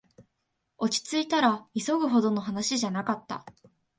[0.79, 3.45] 落ちついたら、急ぐほどの話じゃなかった